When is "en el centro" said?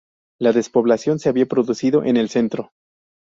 2.03-2.71